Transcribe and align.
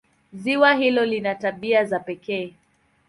Ziwa 0.33 0.73
hilo 0.73 1.05
lina 1.05 1.35
tabia 1.35 1.85
za 1.85 1.99
pekee. 1.99 2.53